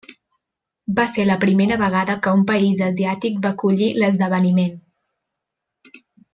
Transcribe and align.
Va 0.99 1.03
ser 1.11 1.25
la 1.27 1.35
primera 1.43 1.77
vegada 1.81 2.15
que 2.27 2.33
un 2.39 2.41
país 2.53 2.83
asiàtic 2.87 3.39
va 3.45 3.53
acollir 3.53 3.93
l'esdeveniment. 4.01 4.77